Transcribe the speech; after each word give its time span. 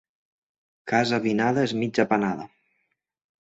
Casa 0.91 1.15
avinada 1.21 1.67
és 1.67 1.75
mig 1.83 2.01
apanada. 2.05 2.49